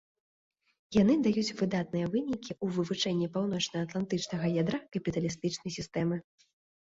Яны 1.01 1.13
даюць 1.25 1.55
выдатныя 1.59 2.05
вынікі 2.15 2.51
ў 2.63 2.77
вывучэнні 2.77 3.27
паўночнаатлантычнага 3.35 4.47
ядра 4.63 4.77
капіталістычнай 4.95 5.71
сістэмы. 5.77 6.17